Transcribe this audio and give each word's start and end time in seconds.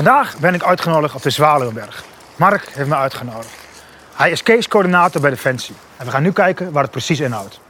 Vandaag 0.00 0.38
ben 0.38 0.54
ik 0.54 0.62
uitgenodigd 0.62 1.14
op 1.14 1.22
de 1.22 1.30
Zwaluwenberg. 1.30 2.04
Mark 2.36 2.68
heeft 2.72 2.88
me 2.88 2.94
uitgenodigd. 2.94 3.54
Hij 4.14 4.30
is 4.30 4.42
casecoördinator 4.42 5.20
bij 5.20 5.30
Defensie. 5.30 5.74
En 5.96 6.04
we 6.04 6.10
gaan 6.10 6.22
nu 6.22 6.32
kijken 6.32 6.72
waar 6.72 6.82
het 6.82 6.90
precies 6.90 7.20
inhoudt. 7.20 7.60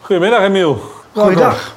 Goedemiddag, 0.00 0.40
Emiel. 0.40 0.92
Goeiedag. 1.12 1.74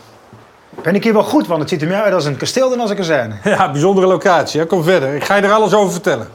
Ben 0.69 0.95
ik 0.95 1.03
hier 1.03 1.13
wel 1.13 1.23
goed, 1.23 1.47
want 1.47 1.59
het 1.59 1.69
ziet 1.69 1.81
er 1.81 1.87
meer 1.87 2.01
uit 2.01 2.13
als 2.13 2.25
een 2.25 2.37
kasteel 2.37 2.69
dan 2.69 2.79
als 2.79 2.89
een 2.89 2.95
kazerne. 2.95 3.35
Ja, 3.43 3.71
bijzondere 3.71 4.07
locatie. 4.07 4.59
Hè? 4.59 4.65
Kom 4.65 4.83
verder. 4.83 5.15
Ik 5.15 5.23
ga 5.23 5.35
je 5.35 5.41
er 5.41 5.51
alles 5.51 5.73
over 5.73 5.91
vertellen. 5.91 6.29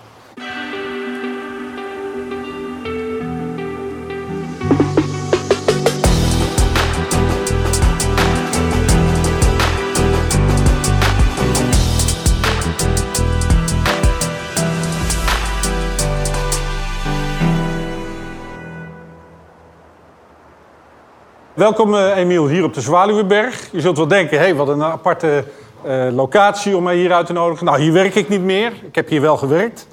Welkom 21.60 21.94
eh, 21.94 22.16
Emiel 22.16 22.48
hier 22.48 22.64
op 22.64 22.74
de 22.74 22.80
Zwaluwenberg. 22.80 23.68
Je 23.72 23.80
zult 23.80 23.96
wel 23.96 24.08
denken, 24.08 24.38
hé, 24.38 24.44
hey, 24.44 24.54
wat 24.54 24.68
een 24.68 24.82
aparte 24.82 25.44
eh, 25.82 26.08
locatie 26.12 26.76
om 26.76 26.82
mij 26.82 26.96
hier 26.96 27.12
uit 27.12 27.26
te 27.26 27.32
nodigen. 27.32 27.66
Nou, 27.66 27.80
hier 27.80 27.92
werk 27.92 28.14
ik 28.14 28.28
niet 28.28 28.40
meer. 28.40 28.72
Ik 28.82 28.94
heb 28.94 29.08
hier 29.08 29.20
wel 29.20 29.36
gewerkt. 29.36 29.86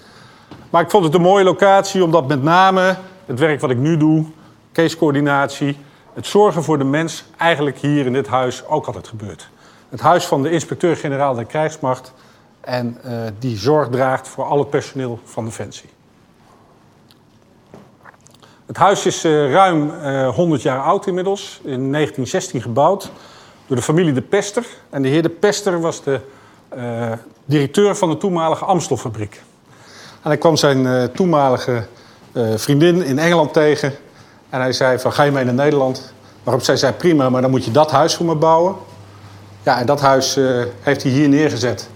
Maar 0.70 0.82
ik 0.82 0.90
vond 0.90 1.04
het 1.04 1.14
een 1.14 1.22
mooie 1.22 1.44
locatie 1.44 2.04
omdat 2.04 2.28
met 2.28 2.44
name 2.44 2.96
het 3.26 3.40
werk 3.40 3.62
wat 3.62 3.70
ik 3.70 3.78
nu 3.78 3.98
doe, 3.98 4.26
casecoördinatie, 4.74 5.78
het 6.14 6.28
zorgen 6.28 6.64
voor 6.64 6.78
de 6.78 6.84
mens, 6.84 7.26
eigenlijk 7.38 7.78
hier 7.78 8.06
in 8.06 8.14
dit 8.14 8.28
huis 8.28 8.68
ook 8.68 8.86
altijd 8.86 9.08
gebeurt. 9.08 9.50
Het 9.90 10.02
huis 10.02 10.26
van 10.26 10.44
de 10.44 10.52
inspecteur-generaal 10.52 11.36
der 11.36 11.46
krijgsmacht 11.46 12.14
en 12.62 12.98
uh, 13.06 13.12
die 13.40 13.58
zorg 13.58 13.90
draagt 13.90 14.28
voor 14.28 14.46
al 14.46 14.60
het 14.60 14.70
personeel 14.70 15.20
van 15.24 15.46
Defensie. 15.46 15.90
Het 18.68 18.78
huis 18.78 19.06
is 19.06 19.26
uh, 19.26 19.52
ruim 19.52 19.92
uh, 20.04 20.30
100 20.30 20.62
jaar 20.62 20.82
oud 20.82 21.08
inmiddels, 21.08 21.60
in 21.64 21.92
1916 21.92 22.62
gebouwd 22.62 23.12
door 23.68 23.76
de 23.76 23.84
familie 23.84 24.14
de 24.14 24.22
Pester. 24.22 24.66
En 24.90 25.02
de 25.02 25.08
heer 25.08 25.22
de 25.22 25.30
Pester 25.30 25.82
was 25.82 26.04
de 26.04 26.20
uh, 26.78 27.12
directeur 27.46 27.96
van 27.96 28.10
de 28.10 28.18
toenmalige 28.18 28.66
Amstelfabriek. 28.66 29.42
En 30.22 30.30
hij 30.30 30.38
kwam 30.38 30.56
zijn 30.56 31.12
toenmalige 31.12 31.86
vriendin 32.56 33.04
in 33.04 33.20
Engeland 33.20 33.54
tegen. 33.54 33.94
En 34.50 34.60
hij 34.60 34.74
zei 34.74 35.00
van, 35.00 35.14
ga 35.14 35.24
je 35.24 35.32
mee 35.32 35.44
naar 35.44 35.54
Nederland? 35.54 36.14
Waarop 36.44 36.64
zij 36.64 36.78
zei, 36.78 36.94
prima, 36.94 37.30
maar 37.30 37.42
dan 37.42 37.52
moet 37.52 37.66
je 37.66 37.72
dat 37.72 37.92
huis 37.92 38.16
voor 38.16 38.26
me 38.26 38.36
bouwen. 38.36 38.76
Ja, 39.64 39.80
en 39.80 39.86
dat 39.86 40.02
huis 40.02 40.40
heeft 40.82 41.04
hij 41.04 41.12
hier 41.12 41.30
neergezet. 41.30 41.90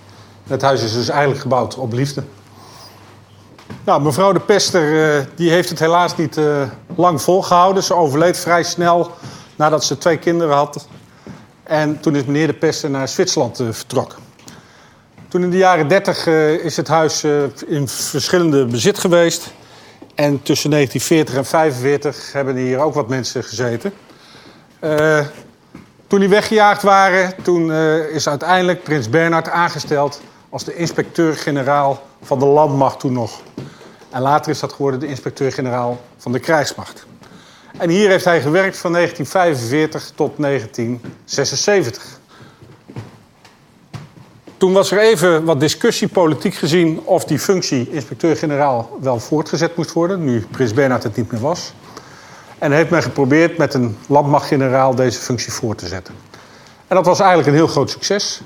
Het 0.47 0.61
huis 0.61 0.83
is 0.83 0.93
dus 0.93 1.09
eigenlijk 1.09 1.41
gebouwd 1.41 1.75
op 1.75 1.93
liefde. 1.93 2.23
Nou, 3.83 4.01
mevrouw 4.01 4.31
de 4.31 4.39
Pester 4.39 5.27
die 5.35 5.49
heeft 5.49 5.69
het 5.69 5.79
helaas 5.79 6.17
niet 6.17 6.39
lang 6.95 7.21
volgehouden. 7.21 7.83
Ze 7.83 7.93
overleed 7.93 8.39
vrij 8.39 8.63
snel 8.63 9.11
nadat 9.55 9.83
ze 9.83 9.97
twee 9.97 10.17
kinderen 10.17 10.55
had. 10.55 10.87
En 11.63 11.99
toen 11.99 12.15
is 12.15 12.25
meneer 12.25 12.47
de 12.47 12.53
Pester 12.53 12.89
naar 12.89 13.07
Zwitserland 13.07 13.59
uh, 13.59 13.67
vertrokken. 13.71 14.19
Toen 15.27 15.43
in 15.43 15.49
de 15.49 15.57
jaren 15.57 15.87
30 15.87 16.27
uh, 16.27 16.51
is 16.65 16.77
het 16.77 16.87
huis 16.87 17.23
in 17.67 17.87
verschillende 17.87 18.65
bezit 18.65 18.99
geweest. 18.99 19.53
En 20.15 20.41
tussen 20.41 20.69
1940 20.69 21.35
en 21.35 21.43
1945 21.51 22.33
hebben 22.33 22.55
hier 22.55 22.79
ook 22.79 22.93
wat 22.93 23.07
mensen 23.09 23.43
gezeten. 23.43 23.93
toen 26.07 26.19
die 26.19 26.29
weggejaagd 26.29 26.81
waren, 26.81 27.33
toen 27.43 27.71
is 28.11 28.27
uiteindelijk 28.27 28.83
prins 28.83 29.09
Bernhard 29.09 29.49
aangesteld 29.49 30.21
als 30.49 30.63
de 30.63 30.75
inspecteur-generaal 30.75 32.01
van 32.21 32.39
de 32.39 32.45
landmacht 32.45 32.99
toen 32.99 33.13
nog. 33.13 33.41
En 34.09 34.21
later 34.21 34.51
is 34.51 34.59
dat 34.59 34.73
geworden 34.73 34.99
de 34.99 35.07
inspecteur-generaal 35.07 36.01
van 36.17 36.31
de 36.31 36.39
krijgsmacht. 36.39 37.05
En 37.77 37.89
hier 37.89 38.09
heeft 38.09 38.25
hij 38.25 38.41
gewerkt 38.41 38.77
van 38.77 38.91
1945 38.91 40.11
tot 40.15 40.33
1976. 40.37 42.19
Toen 44.57 44.73
was 44.73 44.91
er 44.91 44.99
even 44.99 45.43
wat 45.45 45.59
discussie, 45.59 46.07
politiek 46.07 46.53
gezien, 46.53 47.01
of 47.03 47.25
die 47.25 47.39
functie 47.39 47.89
inspecteur-generaal 47.91 48.97
wel 48.99 49.19
voortgezet 49.19 49.75
moest 49.75 49.93
worden, 49.93 50.23
nu 50.23 50.45
Prins 50.51 50.73
Bernhard 50.73 51.03
het 51.03 51.15
niet 51.15 51.31
meer 51.31 51.41
was. 51.41 51.73
En 52.57 52.71
heeft 52.71 52.89
men 52.89 53.03
geprobeerd 53.03 53.57
met 53.57 53.73
een 53.73 53.97
landmachtgeneraal 54.07 54.95
deze 54.95 55.19
functie 55.19 55.51
voor 55.51 55.75
te 55.75 55.87
zetten. 55.87 56.13
En 56.87 56.95
dat 56.95 57.05
was 57.05 57.19
eigenlijk 57.19 57.49
een 57.49 57.55
heel 57.55 57.67
groot 57.67 57.89
succes. 57.89 58.41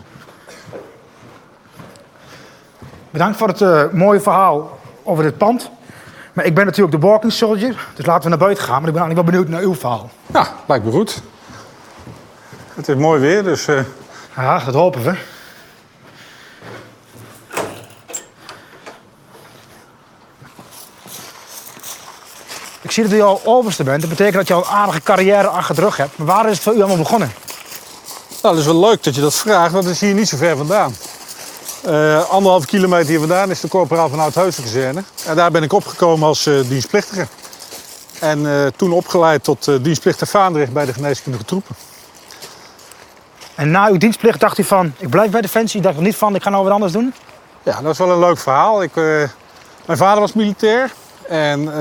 Bedankt 3.16 3.38
voor 3.38 3.48
het 3.48 3.62
uh, 3.62 3.84
mooie 3.92 4.20
verhaal 4.20 4.80
over 5.04 5.24
dit 5.24 5.38
pand. 5.38 5.70
Maar 6.34 6.46
ik 6.46 6.56
ben 6.56 6.66
natuurlijk 6.66 7.02
de 7.02 7.08
walking 7.08 7.32
soldier, 7.32 7.88
dus 7.96 8.06
laten 8.06 8.24
we 8.24 8.30
naar 8.30 8.38
buiten 8.38 8.64
gaan. 8.64 8.80
Maar 8.80 8.88
ik 8.88 8.94
ben 8.94 9.02
eigenlijk 9.04 9.30
wel 9.30 9.40
benieuwd 9.40 9.60
naar 9.60 9.70
uw 9.70 9.76
verhaal. 9.76 10.10
Ja, 10.34 10.48
lijkt 10.66 10.86
me 10.86 10.92
goed. 10.92 11.22
Het 12.74 12.88
is 12.88 12.96
mooi 12.96 13.20
weer, 13.20 13.44
dus... 13.44 13.68
Uh... 13.68 13.80
Ja, 14.36 14.60
dat 14.60 14.74
hopen 14.74 15.04
we. 15.04 15.16
Ik 22.82 22.92
zie 22.92 23.04
dat 23.04 23.12
u 23.12 23.22
al 23.22 23.42
overste 23.44 23.84
bent. 23.84 24.02
Dat 24.02 24.10
betekent 24.10 24.36
dat 24.36 24.48
je 24.48 24.54
al 24.54 24.60
een 24.60 24.78
aardige 24.78 25.02
carrière 25.02 25.48
achter 25.48 25.76
de 25.76 25.82
rug 25.82 25.98
hebt. 25.98 26.18
Maar 26.18 26.28
waar 26.28 26.46
is 26.46 26.52
het 26.52 26.64
voor 26.64 26.74
u 26.74 26.78
allemaal 26.78 26.98
begonnen? 26.98 27.32
Nou, 28.42 28.56
dat 28.56 28.66
is 28.66 28.72
wel 28.72 28.80
leuk 28.80 29.04
dat 29.04 29.16
je 29.16 29.22
dat 29.22 29.36
vraagt, 29.36 29.72
want 29.72 29.84
het 29.84 29.94
is 29.94 30.02
hier 30.02 30.14
niet 30.14 30.30
zo 30.30 30.38
ver 30.38 30.58
vandaan. 30.58 30.94
Uh, 31.88 32.30
anderhalf 32.30 32.66
kilometer 32.66 33.08
hier 33.08 33.20
vandaan 33.20 33.50
is 33.50 33.60
de 33.60 33.68
corporaal 33.68 34.10
van 34.10 34.20
Oudheusenkazerne. 34.20 35.04
En 35.26 35.36
daar 35.36 35.52
ben 35.52 35.64
ik 35.64 35.74
opgekomen 35.74 36.28
als 36.28 36.48
uh, 36.48 36.70
dienstplichtige. 36.70 37.28
En 38.20 38.40
uh, 38.40 38.66
toen 38.76 38.92
opgeleid 38.92 39.44
tot 39.44 39.84
dienstplichtige 39.84 40.32
vaandrig 40.32 40.72
bij 40.72 40.86
de 40.86 40.94
geneeskundige 40.94 41.46
troepen. 41.46 41.76
En 43.56 43.72
na 43.72 43.88
uw 43.88 43.98
dienstplicht 43.98 44.40
dacht 44.40 44.58
u 44.58 44.64
van, 44.64 44.94
ik 44.98 45.10
blijf 45.10 45.32
bij 45.32 45.42
Defensie. 45.42 45.82
dacht 45.82 45.96
er 45.96 46.04
niet 46.04 46.16
van, 46.16 46.36
ik 46.36 46.44
ga 46.44 46.50
nou 46.50 46.64
wat 46.64 46.74
anders 46.74 46.92
doen? 46.92 47.14
Ja, 47.64 47.82
dat 47.82 47.92
is 47.92 47.98
wel 47.98 48.12
een 48.12 48.20
leuk 48.20 48.38
verhaal. 48.38 48.84
Ik, 48.84 48.96
mijn 49.86 49.98
vader 49.98 50.20
was 50.20 50.34
militair. 50.34 50.94
En 51.28 51.72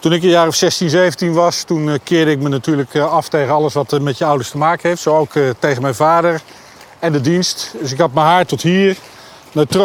toen 0.00 0.12
ik 0.12 0.22
een 0.22 0.28
jaar 0.28 0.46
of 0.46 0.54
16, 0.54 0.90
17 0.90 1.32
was, 1.32 1.62
toen 1.62 1.98
keerde 2.04 2.30
ik 2.30 2.40
me 2.40 2.48
natuurlijk 2.48 2.96
af 2.96 3.28
tegen 3.28 3.54
alles 3.54 3.74
wat 3.74 4.00
met 4.00 4.18
je 4.18 4.24
ouders 4.24 4.50
te 4.50 4.58
maken 4.58 4.88
heeft. 4.88 5.02
Zo 5.02 5.16
ook 5.16 5.32
tegen 5.58 5.82
mijn 5.82 5.94
vader 5.94 6.42
en 6.98 7.12
de 7.12 7.20
dienst. 7.20 7.74
Dus 7.80 7.92
ik 7.92 7.98
had 7.98 8.12
mijn 8.12 8.26
haar 8.26 8.46
tot 8.46 8.62
hier. 8.62 8.96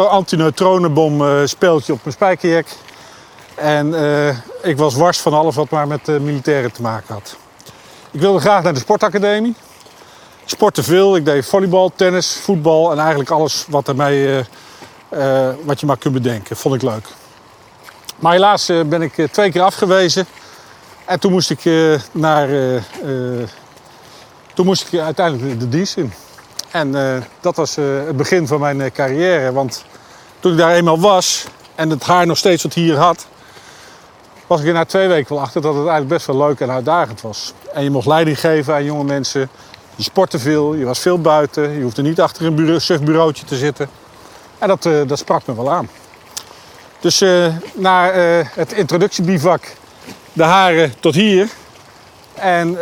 Antineutronenbom 0.08 1.22
uh, 1.22 1.40
speeltje 1.44 1.92
op 1.92 1.98
mijn 2.02 2.14
spijkerjek. 2.14 2.66
En 3.54 3.86
uh, 3.86 4.28
ik 4.62 4.76
was 4.76 4.94
wars 4.94 5.18
van 5.18 5.32
alles 5.32 5.54
wat 5.54 5.70
maar 5.70 5.86
met 5.86 6.08
uh, 6.08 6.20
militairen 6.20 6.72
te 6.72 6.82
maken 6.82 7.14
had. 7.14 7.36
Ik 8.10 8.20
wilde 8.20 8.40
graag 8.40 8.62
naar 8.62 8.74
de 8.74 8.80
sportacademie. 8.80 9.54
Sportte 10.44 10.82
veel. 10.82 11.16
Ik 11.16 11.24
deed 11.24 11.46
volleybal, 11.46 11.92
tennis, 11.96 12.32
voetbal 12.42 12.92
en 12.92 12.98
eigenlijk 12.98 13.30
alles 13.30 13.64
wat, 13.68 13.86
wat 15.64 15.80
je 15.80 15.86
maar 15.86 15.96
kunt 15.98 16.14
bedenken. 16.14 16.56
Vond 16.56 16.74
ik 16.74 16.82
leuk. 16.82 17.06
Maar 18.18 18.32
helaas 18.32 18.66
ben 18.66 19.02
ik 19.02 19.26
twee 19.30 19.50
keer 19.50 19.62
afgewezen. 19.62 20.26
En 21.04 21.20
toen 21.20 21.32
moest 21.32 21.50
ik 21.50 21.64
naar... 22.12 22.48
toen 24.54 24.66
moest 24.66 24.92
ik 24.92 25.00
uiteindelijk 25.00 25.60
de 25.60 25.68
dienst 25.68 25.96
in. 25.96 26.12
En 26.72 26.88
uh, 26.88 27.16
dat 27.40 27.56
was 27.56 27.78
uh, 27.78 27.84
het 28.06 28.16
begin 28.16 28.46
van 28.46 28.60
mijn 28.60 28.80
uh, 28.80 28.90
carrière. 28.90 29.52
Want 29.52 29.84
toen 30.40 30.52
ik 30.52 30.58
daar 30.58 30.74
eenmaal 30.74 31.00
was 31.00 31.46
en 31.74 31.90
het 31.90 32.02
haar 32.02 32.26
nog 32.26 32.38
steeds 32.38 32.62
wat 32.62 32.74
hier 32.74 32.96
had, 32.96 33.26
was 34.46 34.60
ik 34.60 34.66
er 34.66 34.72
na 34.72 34.84
twee 34.84 35.08
weken 35.08 35.34
wel 35.34 35.42
achter 35.42 35.60
dat 35.60 35.74
het 35.74 35.82
eigenlijk 35.82 36.14
best 36.14 36.26
wel 36.26 36.36
leuk 36.36 36.60
en 36.60 36.70
uitdagend 36.70 37.20
was. 37.20 37.52
En 37.72 37.84
je 37.84 37.90
mocht 37.90 38.06
leiding 38.06 38.40
geven 38.40 38.74
aan 38.74 38.84
jonge 38.84 39.04
mensen. 39.04 39.48
Je 39.96 40.02
sportte 40.02 40.38
veel, 40.38 40.74
je 40.74 40.84
was 40.84 40.98
veel 40.98 41.20
buiten, 41.20 41.70
je 41.70 41.82
hoefde 41.82 42.02
niet 42.02 42.20
achter 42.20 42.46
een 42.46 42.54
bureau, 42.54 42.80
surfbureautje 42.80 43.44
te 43.44 43.56
zitten. 43.56 43.88
En 44.58 44.68
dat, 44.68 44.82
dat 45.06 45.18
sprak 45.18 45.46
me 45.46 45.54
wel 45.54 45.70
aan. 45.70 45.88
Dus 47.00 47.24
na 47.74 48.10
het 48.54 48.72
introductiebivak, 48.72 49.74
de 50.32 50.42
haren 50.42 50.94
tot 51.00 51.14
hier. 51.14 51.48
En 52.34 52.78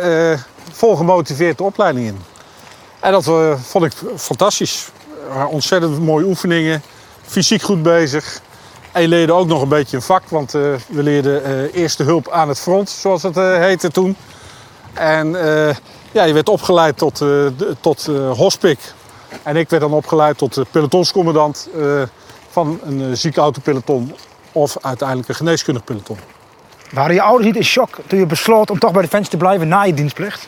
vol 0.71 0.95
gemotiveerd 0.95 1.57
de 1.57 1.63
opleiding 1.63 2.07
in. 2.07 2.30
En 3.01 3.11
dat 3.11 3.27
uh, 3.27 3.53
vond 3.57 3.85
ik 3.85 3.93
fantastisch. 4.15 4.89
Ontzettend 5.49 5.99
mooie 5.99 6.25
oefeningen. 6.25 6.81
Fysiek 7.21 7.61
goed 7.61 7.83
bezig. 7.83 8.41
En 8.91 9.01
je 9.01 9.07
leerde 9.07 9.33
ook 9.33 9.47
nog 9.47 9.61
een 9.61 9.67
beetje 9.67 9.95
een 9.95 10.03
vak, 10.03 10.23
want 10.29 10.53
uh, 10.53 10.61
we 10.87 11.03
leerden 11.03 11.49
uh, 11.49 11.73
eerste 11.73 12.03
hulp 12.03 12.29
aan 12.29 12.47
het 12.47 12.59
front, 12.59 12.89
zoals 12.89 13.23
het 13.23 13.35
heette 13.35 13.89
toen. 13.91 14.15
En 14.93 15.31
ja, 16.11 16.23
je 16.23 16.33
werd 16.33 16.49
opgeleid 16.49 16.97
tot, 16.97 17.21
tot 17.81 18.05
hospik. 18.35 18.79
En 19.43 19.55
ik 19.55 19.69
werd 19.69 19.81
dan 19.81 19.93
opgeleid 19.93 20.37
tot 20.37 20.61
pelotonscommandant 20.71 21.69
van 22.49 22.79
een 22.83 23.17
ziekenautopeloton 23.17 24.15
of 24.51 24.77
uiteindelijk 24.81 25.29
een 25.29 25.35
geneeskundig 25.35 25.83
peloton. 25.83 26.17
Waren 26.91 27.13
je 27.13 27.21
ouders 27.21 27.45
niet 27.45 27.55
in 27.55 27.63
shock 27.63 27.97
toen 28.07 28.19
je 28.19 28.25
besloot 28.25 28.69
om 28.69 28.79
toch 28.79 28.91
bij 28.91 29.01
Defensie 29.01 29.29
te 29.29 29.37
blijven 29.37 29.67
na 29.67 29.83
je 29.83 29.93
dienstplicht? 29.93 30.47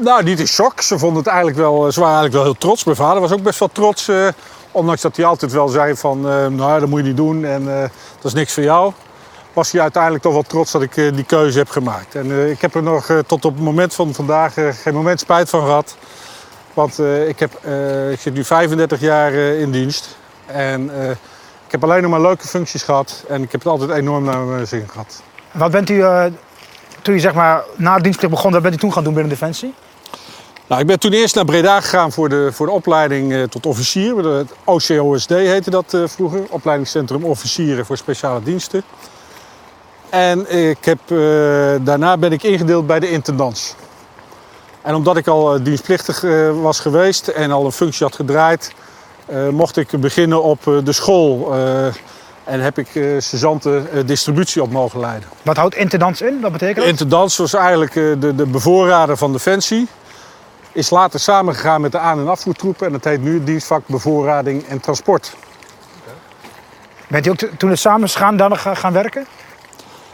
Nou, 0.00 0.22
niet 0.22 0.40
in 0.40 0.46
shock. 0.46 0.80
Ze 0.80 0.98
vonden 0.98 1.18
het 1.18 1.26
eigenlijk 1.26 1.56
wel, 1.58 1.92
ze 1.92 2.00
waren 2.00 2.14
eigenlijk 2.14 2.32
wel 2.34 2.42
heel 2.52 2.60
trots. 2.60 2.84
Mijn 2.84 2.96
vader 2.96 3.20
was 3.20 3.32
ook 3.32 3.42
best 3.42 3.58
wel 3.58 3.68
trots. 3.72 4.08
eh, 4.08 4.28
ondanks 4.70 5.00
dat 5.00 5.16
hij 5.16 5.24
altijd 5.24 5.52
wel 5.52 5.68
zei 5.68 5.96
van, 5.96 6.28
eh, 6.28 6.46
nou, 6.46 6.80
dat 6.80 6.88
moet 6.88 7.00
je 7.00 7.06
niet 7.06 7.16
doen 7.16 7.44
en 7.44 7.74
eh, 7.74 7.80
dat 8.16 8.24
is 8.24 8.32
niks 8.32 8.52
voor 8.54 8.62
jou. 8.62 8.92
Was 9.52 9.72
hij 9.72 9.80
uiteindelijk 9.80 10.22
toch 10.22 10.32
wel 10.32 10.42
trots 10.42 10.70
dat 10.72 10.82
ik 10.82 10.96
eh, 10.96 11.12
die 11.14 11.24
keuze 11.24 11.58
heb 11.58 11.68
gemaakt. 11.70 12.14
En 12.14 12.30
eh, 12.30 12.50
ik 12.50 12.60
heb 12.60 12.74
er 12.74 12.82
nog 12.82 13.08
eh, 13.08 13.18
tot 13.18 13.44
op 13.44 13.54
het 13.54 13.62
moment 13.64 13.94
van 13.94 14.14
vandaag 14.14 14.56
eh, 14.56 14.68
geen 14.82 14.94
moment 14.94 15.20
spijt 15.20 15.50
van 15.50 15.60
gehad. 15.60 15.96
Want 16.74 16.98
eh, 16.98 17.28
ik, 17.28 17.38
heb, 17.38 17.52
eh, 17.62 18.10
ik 18.12 18.20
zit 18.20 18.34
nu 18.34 18.44
35 18.44 19.00
jaar 19.00 19.32
eh, 19.32 19.60
in 19.60 19.70
dienst. 19.70 20.16
En 20.46 21.00
eh, 21.02 21.10
ik 21.66 21.70
heb 21.70 21.84
alleen 21.84 22.02
nog 22.02 22.10
maar 22.10 22.20
leuke 22.20 22.46
functies 22.48 22.82
gehad. 22.82 23.24
En 23.28 23.42
ik 23.42 23.52
heb 23.52 23.62
het 23.62 23.72
altijd 23.72 23.90
enorm 23.90 24.24
naar 24.24 24.38
mijn 24.38 24.66
zin 24.66 24.88
gehad. 24.90 25.22
Wat 25.52 25.70
bent 25.70 25.90
u, 25.90 26.02
eh, 26.02 26.24
toen 27.02 27.14
u 27.14 27.18
zeg 27.20 27.34
maar 27.34 27.62
na 27.76 27.98
dienstplicht 27.98 28.32
begon, 28.34 28.52
wat 28.52 28.62
bent 28.62 28.74
u 28.74 28.78
toen 28.78 28.92
gaan 28.92 29.04
doen 29.04 29.14
binnen 29.14 29.32
Defensie? 29.32 29.74
Nou, 30.70 30.82
ik 30.82 30.88
ben 30.88 30.98
toen 30.98 31.12
eerst 31.12 31.34
naar 31.34 31.44
Breda 31.44 31.80
gegaan 31.80 32.12
voor 32.12 32.28
de, 32.28 32.48
voor 32.52 32.66
de 32.66 32.72
opleiding 32.72 33.32
eh, 33.32 33.42
tot 33.42 33.66
officier. 33.66 34.16
Het 34.16 34.52
OCOSD 34.64 35.28
heette 35.28 35.70
dat 35.70 35.94
eh, 35.94 36.02
vroeger. 36.06 36.40
Opleidingscentrum 36.48 37.24
Officieren 37.24 37.86
voor 37.86 37.96
Speciale 37.96 38.42
Diensten. 38.42 38.82
En 40.08 40.68
ik 40.68 40.84
heb, 40.84 40.98
eh, 41.06 41.16
daarna 41.80 42.16
ben 42.16 42.32
ik 42.32 42.42
ingedeeld 42.42 42.86
bij 42.86 43.00
de 43.00 43.10
intendants. 43.10 43.74
En 44.82 44.94
omdat 44.94 45.16
ik 45.16 45.26
al 45.26 45.62
dienstplichtig 45.62 46.20
was 46.62 46.80
geweest 46.80 47.28
en 47.28 47.50
al 47.50 47.64
een 47.64 47.72
functie 47.72 48.06
had 48.06 48.14
gedraaid... 48.14 48.72
mocht 49.50 49.76
ik 49.76 50.00
beginnen 50.00 50.42
op 50.42 50.62
de 50.84 50.92
school. 50.92 51.54
en 52.44 52.60
heb 52.60 52.78
ik 52.78 52.88
sergeanten 53.18 53.92
eh, 53.92 54.06
distributie 54.06 54.62
op 54.62 54.70
mogen 54.70 55.00
leiden. 55.00 55.28
Wat 55.42 55.56
houdt 55.56 55.74
intendants 55.74 56.20
in? 56.20 56.40
Wat 56.40 56.52
betekent 56.52 56.76
dat? 56.76 56.86
intendant 56.86 57.36
was 57.36 57.54
eigenlijk 57.54 57.92
de, 57.92 58.34
de 58.34 58.46
bevoorrader 58.46 59.16
van 59.16 59.32
Defensie. 59.32 59.88
Is 60.72 60.90
later 60.90 61.20
samengegaan 61.20 61.80
met 61.80 61.92
de 61.92 61.98
aan- 61.98 62.18
en 62.18 62.28
afvoertroepen. 62.28 62.86
En 62.86 62.92
dat 62.92 63.04
heet 63.04 63.22
nu 63.22 63.34
het 63.34 63.46
dienstvak 63.46 63.82
bevoorrading 63.86 64.66
en 64.66 64.80
transport. 64.80 65.36
Bent 67.08 67.26
u 67.26 67.30
ook 67.30 67.36
toen 67.36 67.70
het 67.70 67.78
samen 67.78 68.02
is 68.02 68.12
gegaan, 68.12 68.36
dan 68.36 68.56
gaan 68.56 68.76
gaan 68.76 68.92
werken? 68.92 69.26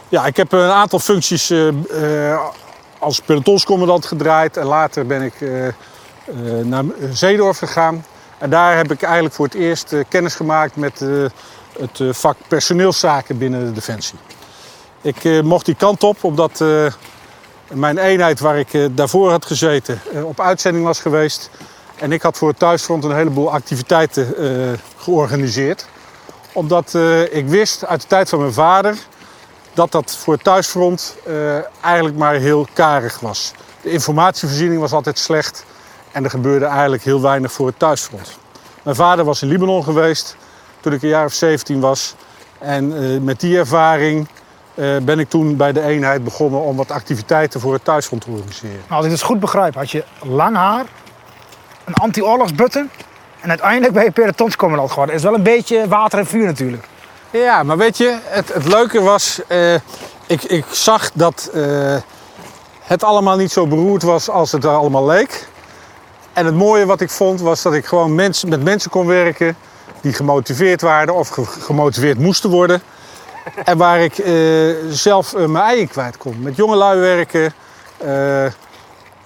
Ja, 0.09 0.25
ik 0.25 0.37
heb 0.37 0.51
een 0.51 0.69
aantal 0.69 0.99
functies 0.99 1.49
eh, 1.49 1.67
eh, 2.31 2.39
als 2.99 3.21
pelotonscommandant 3.21 4.05
gedraaid. 4.05 4.57
En 4.57 4.65
later 4.65 5.05
ben 5.05 5.21
ik 5.21 5.41
eh, 5.41 5.67
naar 6.63 6.83
Zeedorf 7.11 7.57
gegaan. 7.57 8.05
En 8.37 8.49
daar 8.49 8.75
heb 8.75 8.91
ik 8.91 9.01
eigenlijk 9.01 9.35
voor 9.35 9.45
het 9.45 9.53
eerst 9.53 9.95
kennis 10.09 10.35
gemaakt 10.35 10.75
met 10.75 10.99
het 11.79 12.17
vak 12.17 12.37
personeelszaken 12.47 13.37
binnen 13.37 13.65
de 13.65 13.71
Defensie. 13.71 14.19
Ik 15.01 15.43
mocht 15.43 15.65
die 15.65 15.75
kant 15.75 16.03
op 16.03 16.23
omdat 16.23 16.63
mijn 17.73 17.97
eenheid 17.97 18.39
waar 18.39 18.59
ik 18.59 18.73
eh, 18.73 18.85
daarvoor 18.91 19.29
had 19.29 19.45
gezeten 19.45 20.01
eh, 20.13 20.25
op 20.25 20.39
uitzending 20.39 20.85
was 20.85 20.99
geweest. 20.99 21.49
En 21.95 22.11
ik 22.11 22.21
had 22.21 22.37
voor 22.37 22.47
het 22.47 22.59
thuisfront 22.59 23.03
een 23.03 23.15
heleboel 23.15 23.51
activiteiten 23.51 24.37
eh, 24.37 24.79
georganiseerd. 24.97 25.85
Omdat 26.51 26.93
ik 27.31 27.47
wist 27.47 27.85
uit 27.85 28.01
de 28.01 28.07
tijd 28.07 28.29
van 28.29 28.39
mijn 28.39 28.53
vader 28.53 28.97
dat 29.73 29.91
dat 29.91 30.15
voor 30.15 30.33
het 30.33 30.43
thuisfront 30.43 31.15
eigenlijk 31.81 32.17
maar 32.17 32.33
heel 32.33 32.67
karig 32.73 33.19
was. 33.19 33.53
De 33.81 33.89
informatievoorziening 33.89 34.81
was 34.81 34.91
altijd 34.91 35.19
slecht 35.19 35.65
en 36.11 36.23
er 36.23 36.29
gebeurde 36.29 36.65
eigenlijk 36.65 37.03
heel 37.03 37.21
weinig 37.21 37.51
voor 37.51 37.67
het 37.67 37.79
thuisfront. 37.79 38.37
Mijn 38.83 38.95
vader 38.95 39.25
was 39.25 39.41
in 39.41 39.47
Libanon 39.47 39.83
geweest 39.83 40.35
toen 40.79 40.93
ik 40.93 41.01
een 41.01 41.09
jaar 41.09 41.25
of 41.25 41.33
17 41.33 41.79
was. 41.79 42.15
En 42.59 43.23
met 43.23 43.39
die 43.39 43.57
ervaring 43.57 44.27
ben 45.03 45.19
ik 45.19 45.29
toen 45.29 45.55
bij 45.55 45.71
de 45.71 45.81
eenheid 45.81 46.23
begonnen 46.23 46.61
om 46.61 46.75
wat 46.75 46.91
activiteiten 46.91 47.59
voor 47.59 47.73
het 47.73 47.83
thuisfront 47.83 48.21
te 48.21 48.29
organiseren. 48.29 48.77
Nou, 48.77 48.93
als 48.95 49.05
ik 49.05 49.11
het 49.11 49.21
goed 49.21 49.39
begrijp, 49.39 49.75
had 49.75 49.91
je 49.91 50.03
lang 50.21 50.55
haar, 50.55 50.85
een 51.85 51.93
anti-oorlogsbutton 51.93 52.89
en 53.41 53.49
uiteindelijk 53.49 53.93
ben 53.93 54.03
je 54.03 54.11
pelotonscommandant 54.11 54.89
geworden. 54.89 55.15
Dat 55.15 55.23
is 55.23 55.29
wel 55.29 55.37
een 55.39 55.43
beetje 55.55 55.87
water 55.87 56.19
en 56.19 56.25
vuur 56.25 56.45
natuurlijk. 56.45 56.87
Ja, 57.31 57.63
maar 57.63 57.77
weet 57.77 57.97
je, 57.97 58.17
het, 58.23 58.53
het 58.53 58.65
leuke 58.67 59.01
was, 59.01 59.41
eh, 59.47 59.73
ik, 60.27 60.43
ik 60.43 60.65
zag 60.71 61.11
dat 61.13 61.49
eh, 61.53 61.95
het 62.81 63.03
allemaal 63.03 63.37
niet 63.37 63.51
zo 63.51 63.67
beroerd 63.67 64.03
was 64.03 64.29
als 64.29 64.51
het 64.51 64.63
er 64.63 64.69
allemaal 64.69 65.05
leek. 65.05 65.47
En 66.33 66.45
het 66.45 66.55
mooie 66.55 66.85
wat 66.85 67.01
ik 67.01 67.09
vond 67.09 67.41
was 67.41 67.61
dat 67.61 67.73
ik 67.73 67.85
gewoon 67.85 68.15
mensen, 68.15 68.49
met 68.49 68.63
mensen 68.63 68.91
kon 68.91 69.07
werken 69.07 69.55
die 70.01 70.13
gemotiveerd 70.13 70.81
waren 70.81 71.15
of 71.15 71.27
ge- 71.29 71.45
gemotiveerd 71.45 72.19
moesten 72.19 72.49
worden. 72.49 72.81
En 73.63 73.77
waar 73.77 73.99
ik 73.99 74.17
eh, 74.17 74.33
zelf 74.89 75.33
eh, 75.33 75.45
mijn 75.45 75.65
eigen 75.65 75.87
kwijt 75.87 76.17
kon. 76.17 76.41
Met 76.41 76.55
jongelui 76.55 76.99
werken. 76.99 77.53
eh, 77.97 78.43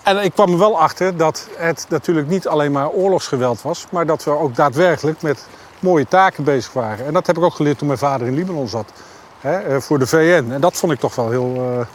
en 0.04 0.24
ik 0.24 0.34
kwam 0.34 0.52
er 0.52 0.58
wel 0.58 0.80
achter 0.80 1.18
dat 1.18 1.48
het 1.58 1.86
natuurlijk 1.90 2.28
niet 2.28 2.48
alleen 2.48 2.72
maar 2.72 2.90
oorlogsgeweld 2.90 3.62
was, 3.62 3.86
maar 3.92 4.06
dat 4.06 4.24
we 4.24 4.32
ook 4.32 4.56
daadwerkelijk 4.56 5.22
met 5.22 5.48
mooie 5.80 6.08
taken 6.08 6.44
bezig 6.44 6.74
waren. 6.74 7.06
En 7.06 7.14
dat 7.14 7.28
heb 7.28 7.38
ik 7.38 7.44
ook 7.44 7.54
geleerd 7.54 7.78
toen 7.78 7.88
mijn 7.88 8.00
vader 8.00 8.28
in 8.28 8.34
Libanon 8.34 8.68
zat, 8.68 8.92
hè, 9.40 9.82
voor 9.82 10.00
de 10.00 10.08
VN. 10.08 10.52
En 10.52 10.62
dat 10.62 10.76
vond 10.78 10.92
ik 10.92 11.00
toch 11.00 11.16
wel 11.16 11.30
heel, 11.30 11.86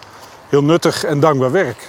heel 0.48 0.62
nuttig 0.62 1.04
en 1.04 1.20
dankbaar 1.20 1.50
werk. 1.52 1.88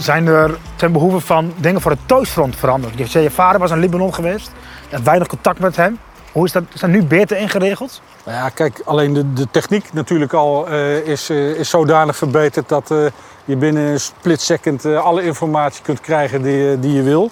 Zijn 0.00 0.26
er 0.26 0.58
ten 0.76 0.92
behoeve 0.92 1.20
van 1.20 1.52
dingen 1.56 1.80
voor 1.80 1.90
het 1.90 2.00
thuisfront 2.06 2.56
veranderd? 2.56 2.98
Je 2.98 3.06
zei 3.06 3.24
je 3.24 3.30
vader 3.30 3.60
was 3.60 3.70
in 3.70 3.78
Libanon 3.78 4.14
geweest, 4.14 4.50
je 4.88 4.96
had 4.96 5.04
weinig 5.04 5.28
contact 5.28 5.58
met 5.58 5.76
hem. 5.76 5.98
Hoe 6.32 6.44
is 6.44 6.52
dat, 6.52 6.62
is 6.72 6.82
nu 6.82 7.02
beter 7.02 7.36
ingeregeld? 7.36 8.02
Nou 8.24 8.36
ja, 8.36 8.48
kijk, 8.48 8.80
alleen 8.84 9.12
de, 9.12 9.32
de 9.32 9.46
techniek 9.50 9.92
natuurlijk 9.92 10.32
al 10.32 10.68
eh, 10.68 10.96
is, 10.96 11.30
eh, 11.30 11.54
is 11.54 11.70
zodanig 11.70 12.16
verbeterd 12.16 12.68
dat 12.68 12.90
eh, 12.90 12.98
je 13.44 13.56
binnen 13.56 13.82
een 13.82 14.00
split 14.00 14.40
second 14.40 14.84
alle 14.84 15.22
informatie 15.22 15.82
kunt 15.82 16.00
krijgen 16.00 16.42
die, 16.42 16.78
die 16.78 16.92
je 16.92 17.02
wil. 17.02 17.30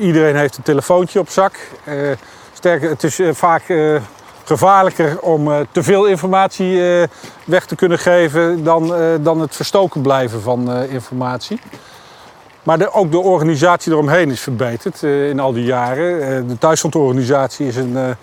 Iedereen 0.00 0.36
heeft 0.36 0.56
een 0.56 0.62
telefoontje 0.62 1.18
op 1.18 1.28
zak. 1.28 1.58
Sterker, 2.52 2.88
het 2.88 3.04
is 3.04 3.20
vaak 3.32 3.62
gevaarlijker 4.50 5.20
om 5.20 5.52
eh, 5.52 5.60
te 5.70 5.82
veel 5.82 6.06
informatie 6.06 7.00
eh, 7.00 7.08
weg 7.44 7.66
te 7.66 7.74
kunnen 7.74 7.98
geven 7.98 8.64
dan, 8.64 8.94
eh, 8.94 9.02
dan 9.20 9.40
het 9.40 9.56
verstoken 9.56 10.02
blijven 10.02 10.42
van 10.42 10.72
informatie. 10.72 11.60
Maar 12.62 12.78
de, 12.78 12.92
ook 12.92 13.10
de 13.10 13.18
organisatie 13.18 13.92
eromheen 13.92 14.30
is 14.30 14.40
verbeterd 14.40 15.02
in 15.02 15.40
al 15.40 15.52
die 15.52 15.64
jaren. 15.64 16.48
De 16.48 16.58
thuisfrontorganisatie 16.58 17.66
is, 17.66 17.76
een, 17.76 18.16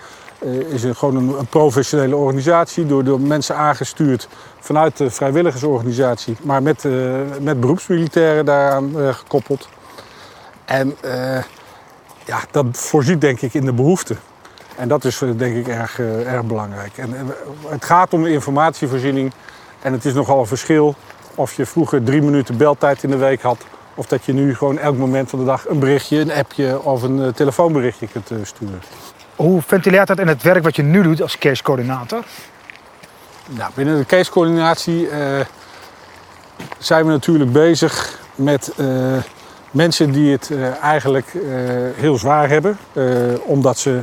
is 0.68 0.82
een, 0.82 0.96
gewoon 0.96 1.16
een, 1.16 1.46
professionele 1.46 2.16
organisatie, 2.16 2.86
door, 2.86 3.04
door 3.04 3.20
mensen 3.20 3.56
aangestuurd 3.56 4.28
vanuit 4.60 4.96
de 4.96 5.10
vrijwilligersorganisatie, 5.10 6.36
maar 6.42 6.62
met, 6.62 6.84
met 7.40 7.60
beroepsmilitairen 7.60 8.44
daaraan 8.44 8.92
gekoppeld. 9.14 9.68
En 10.64 10.96
ja, 12.24 12.40
dat 12.50 12.66
voorziet 12.72 13.20
denk 13.20 13.40
ik 13.40 13.54
in 13.54 13.64
de 13.64 13.72
behoeften. 13.72 14.18
En 14.78 14.88
dat 14.88 15.04
is 15.04 15.22
eh, 15.22 15.28
denk 15.36 15.56
ik 15.56 15.68
erg, 15.68 16.00
eh, 16.00 16.32
erg 16.32 16.44
belangrijk. 16.44 16.98
En, 16.98 17.14
eh, 17.14 17.20
het 17.70 17.84
gaat 17.84 18.12
om 18.12 18.22
de 18.22 18.30
informatievoorziening. 18.30 19.32
En 19.82 19.92
het 19.92 20.04
is 20.04 20.14
nogal 20.14 20.40
een 20.40 20.46
verschil 20.46 20.94
of 21.34 21.56
je 21.56 21.66
vroeger 21.66 22.02
drie 22.02 22.22
minuten 22.22 22.56
beltijd 22.56 23.02
in 23.02 23.10
de 23.10 23.16
week 23.16 23.42
had. 23.42 23.64
Of 23.94 24.06
dat 24.06 24.24
je 24.24 24.32
nu 24.32 24.54
gewoon 24.54 24.78
elk 24.78 24.96
moment 24.96 25.30
van 25.30 25.38
de 25.38 25.44
dag 25.44 25.68
een 25.68 25.78
berichtje, 25.78 26.18
een 26.18 26.32
appje 26.32 26.82
of 26.82 27.02
een 27.02 27.32
telefoonberichtje 27.34 28.06
kunt 28.06 28.30
sturen. 28.42 28.82
Hoe 29.36 29.62
ventileert 29.62 30.06
dat 30.06 30.18
in 30.18 30.28
het 30.28 30.42
werk 30.42 30.62
wat 30.62 30.76
je 30.76 30.82
nu 30.82 31.02
doet 31.02 31.22
als 31.22 31.38
casecoördinator? 31.38 32.24
Nou, 33.48 33.70
binnen 33.74 33.98
de 33.98 34.06
casecoördinatie 34.06 35.08
zijn 36.78 37.04
we 37.04 37.10
natuurlijk 37.10 37.52
bezig 37.52 38.18
met 38.34 38.72
mensen 39.70 40.12
die 40.12 40.32
het 40.32 40.50
eh, 40.50 40.82
eigenlijk 40.82 41.34
eh, 41.34 41.40
heel 41.94 42.16
zwaar 42.16 42.48
hebben. 42.48 42.78
eh, 42.92 43.04
omdat 43.44 43.78
ze 43.78 44.00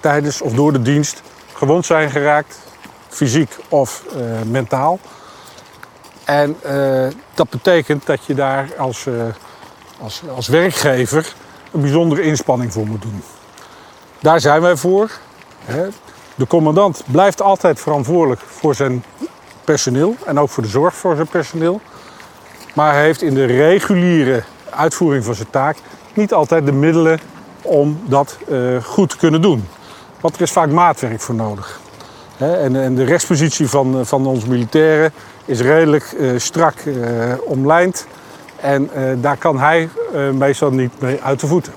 tijdens 0.00 0.40
of 0.40 0.52
door 0.52 0.72
de 0.72 0.82
dienst 0.82 1.22
gewond 1.52 1.86
zijn 1.86 2.10
geraakt, 2.10 2.58
fysiek 3.08 3.56
of 3.68 4.04
mentaal. 4.46 4.98
En 6.24 6.56
dat 7.34 7.50
betekent 7.50 8.06
dat 8.06 8.24
je 8.24 8.34
daar 8.34 8.68
als, 8.78 9.06
als, 10.00 10.22
als 10.34 10.48
werkgever 10.48 11.34
een 11.72 11.80
bijzondere 11.80 12.22
inspanning 12.22 12.72
voor 12.72 12.86
moet 12.86 13.02
doen. 13.02 13.22
Daar 14.18 14.40
zijn 14.40 14.60
wij 14.60 14.76
voor. 14.76 15.10
Hè. 15.64 15.88
De 16.34 16.46
commandant 16.46 17.02
blijft 17.06 17.42
altijd 17.42 17.80
verantwoordelijk 17.80 18.40
voor 18.40 18.74
zijn 18.74 19.04
personeel 19.64 20.16
en 20.26 20.38
ook 20.38 20.48
voor 20.50 20.62
de 20.62 20.68
zorg 20.68 20.94
voor 20.94 21.14
zijn 21.14 21.28
personeel. 21.28 21.80
Maar 22.74 22.92
hij 22.92 23.02
heeft 23.02 23.22
in 23.22 23.34
de 23.34 23.44
reguliere 23.44 24.42
uitvoering 24.74 25.24
van 25.24 25.34
zijn 25.34 25.50
taak 25.50 25.76
niet 26.14 26.32
altijd 26.32 26.66
de 26.66 26.72
middelen 26.72 27.20
om 27.62 28.00
dat 28.04 28.38
eh, 28.48 28.58
goed 28.84 29.10
te 29.10 29.16
kunnen 29.16 29.42
doen. 29.42 29.68
Want 30.20 30.34
er 30.34 30.40
is 30.40 30.52
vaak 30.52 30.70
maatwerk 30.70 31.20
voor 31.20 31.34
nodig. 31.34 31.80
En, 32.38 32.94
de 32.94 33.04
rechtspositie 33.04 33.68
van, 33.68 33.98
eh, 33.98 34.04
van 34.04 34.26
onze 34.26 34.48
militairen 34.48 35.12
is 35.44 35.60
redelijk 35.60 36.12
eh, 36.12 36.30
strak 36.36 36.74
omlijnd. 37.44 38.06
En 38.56 38.90
daar 39.20 39.36
kan 39.36 39.58
hij 39.58 39.88
meestal 40.32 40.70
niet 40.70 41.00
mee 41.00 41.22
uit 41.22 41.40
de 41.40 41.46
voeten. 41.46 41.72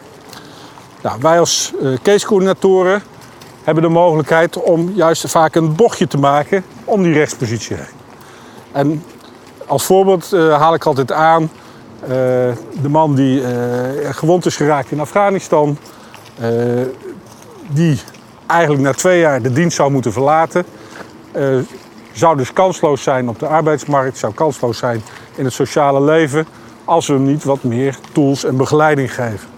Nou, 1.02 1.18
wij 1.22 1.40
als 1.40 1.74
casecoördinatoren 2.04 3.04
hebben 3.64 3.84
de 3.84 3.90
mogelijkheid 3.90 4.58
om 4.58 4.92
juist 4.96 5.32
vaak 5.32 5.56
een 5.56 5.76
bochtje 5.76 6.08
te 6.08 6.18
maken 6.18 6.64
om 6.84 7.04
die 7.04 7.14
rechtspositie 7.14 7.76
heen. 7.76 7.86
En 8.72 9.04
als 9.66 9.84
voorbeeld 9.84 10.32
haal 10.32 10.74
ik 10.74 10.86
altijd 10.86 11.12
aan 11.12 11.50
uh, 12.04 12.10
de 12.82 12.90
man 12.90 13.16
die 13.16 13.42
gewond 14.12 14.46
is 14.46 14.56
geraakt 14.56 14.92
in 14.92 15.00
Afghanistan, 15.00 15.78
die 17.68 18.00
eigenlijk 18.48 18.82
na 18.82 18.94
twee 18.94 19.20
jaar 19.20 19.42
de 19.42 19.52
dienst 19.52 19.76
zou 19.76 19.92
moeten 19.92 20.14
verlaten, 20.14 20.66
zou 22.12 22.38
dus 22.38 22.54
kansloos 22.54 23.04
zijn 23.04 23.30
op 23.30 23.40
de 23.40 23.48
arbeidsmarkt, 23.48 24.18
zou 24.18 24.34
kansloos 24.34 24.78
zijn 24.78 25.02
in 25.36 25.44
het 25.46 25.54
sociale 25.54 26.02
leven 26.02 26.48
als 26.86 27.08
we 27.08 27.14
hem 27.14 27.24
niet 27.24 27.44
wat 27.44 27.64
meer 27.64 27.98
tools 28.12 28.44
en 28.44 28.58
begeleiding 28.58 29.14
geven. 29.14 29.50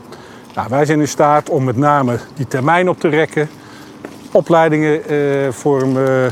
Nou, 0.55 0.69
wij 0.69 0.85
zijn 0.85 0.99
in 0.99 1.07
staat 1.07 1.49
om 1.49 1.63
met 1.63 1.77
name 1.77 2.17
die 2.35 2.47
termijn 2.47 2.89
op 2.89 2.99
te 2.99 3.07
rekken, 3.07 3.49
opleidingen 4.31 5.03
eh, 5.05 5.51
voor 5.51 5.79
hem 5.79 5.97
eh, 5.97 6.25
eh, 6.25 6.31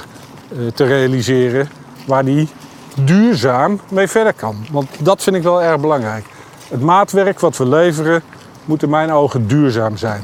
te 0.73 0.85
realiseren 0.85 1.69
waar 2.07 2.25
die 2.25 2.49
duurzaam 3.03 3.79
mee 3.89 4.07
verder 4.07 4.33
kan. 4.33 4.65
Want 4.71 4.87
dat 4.99 5.23
vind 5.23 5.35
ik 5.35 5.43
wel 5.43 5.61
erg 5.61 5.79
belangrijk. 5.79 6.25
Het 6.69 6.81
maatwerk 6.81 7.39
wat 7.39 7.57
we 7.57 7.65
leveren 7.65 8.23
moet 8.65 8.83
in 8.83 8.89
mijn 8.89 9.11
ogen 9.11 9.47
duurzaam 9.47 9.97
zijn. 9.97 10.23